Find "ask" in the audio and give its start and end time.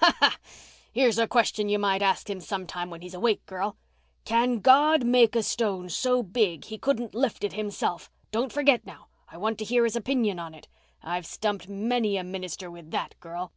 2.02-2.28